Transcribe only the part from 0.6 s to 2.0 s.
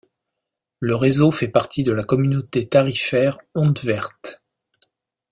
Le réseau fait partie de